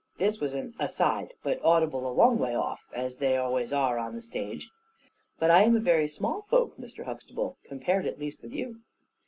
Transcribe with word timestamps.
This 0.17 0.39
was 0.39 0.55
an 0.55 0.73
"aside," 0.79 1.35
but 1.43 1.63
audible 1.63 2.09
a 2.09 2.11
long 2.11 2.39
way 2.39 2.55
off, 2.55 2.89
as 2.91 3.19
they 3.19 3.37
always 3.37 3.71
are 3.71 3.99
on 3.99 4.15
the 4.15 4.21
stage. 4.23 4.71
"But 5.37 5.51
I 5.51 5.61
am 5.61 5.75
a 5.75 5.79
very 5.79 6.07
small 6.07 6.41
folk, 6.49 6.75
Mr. 6.77 7.05
Huxtable, 7.05 7.59
compared 7.65 8.07
at 8.07 8.19
least 8.19 8.41
with 8.41 8.51
you." 8.51 8.79